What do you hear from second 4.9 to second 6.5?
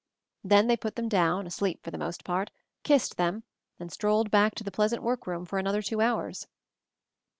workroom for another two hours.